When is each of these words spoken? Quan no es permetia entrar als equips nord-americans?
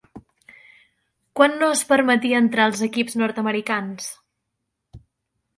Quan 1.39 1.53
no 1.59 1.69
es 1.75 1.83
permetia 1.91 2.41
entrar 2.45 2.65
als 2.71 2.83
equips 2.89 3.19
nord-americans? 3.23 4.13